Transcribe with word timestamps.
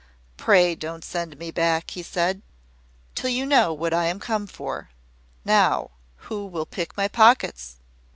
"Pray 0.35 0.73
don't 0.73 1.03
send 1.05 1.37
me 1.37 1.51
back," 1.51 1.91
said 2.03 2.37
he, 2.37 2.41
"till 3.13 3.29
you 3.29 3.45
know 3.45 3.71
what 3.71 3.93
I 3.93 4.07
am 4.07 4.19
come 4.19 4.47
for. 4.47 4.89
Now, 5.45 5.91
who 6.25 6.47
will 6.47 6.65
pick 6.65 6.97
my 6.97 7.07
pockets?" 7.07 7.75